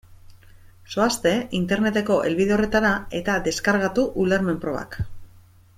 [0.93, 5.03] Zoazte Interneteko helbide horretara eta deskargatu ulermen-probak.